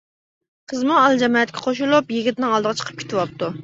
[0.73, 3.57] قىزمۇ ئەل-جامائەتكە قوشۇلۇپ يىگىتنىڭ ئالدىغا چىقىپ كۈتۈۋاپتۇ.